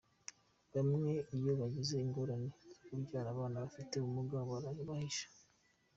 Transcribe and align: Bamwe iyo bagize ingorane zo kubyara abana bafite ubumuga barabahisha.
Bamwe 0.73 1.11
iyo 1.37 1.51
bagize 1.59 1.93
ingorane 2.05 2.49
zo 2.75 2.81
kubyara 2.87 3.27
abana 3.31 3.57
bafite 3.63 3.91
ubumuga 3.95 4.37
barabahisha. 4.49 5.27